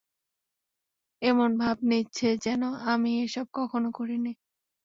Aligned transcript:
এমন 1.21 1.49
ভাব 1.57 1.77
নিচ্ছে 1.89 2.27
যেন 2.45 2.61
আমি 2.87 3.11
এসব 3.25 3.45
কখনো 3.53 3.89
করিনি। 3.91 4.31